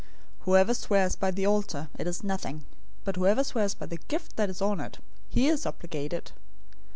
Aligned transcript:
023:018 0.01 0.07
'Whoever 0.45 0.73
swears 0.73 1.15
by 1.15 1.29
the 1.29 1.45
altar, 1.45 1.89
it 1.99 2.07
is 2.07 2.23
nothing; 2.23 2.63
but 3.03 3.17
whoever 3.17 3.43
swears 3.43 3.75
by 3.75 3.85
the 3.85 3.99
gift 4.07 4.35
that 4.35 4.49
is 4.49 4.59
on 4.59 4.79
it, 4.79 4.97
he 5.29 5.47
is 5.47 5.63
obligated?' 5.63 6.31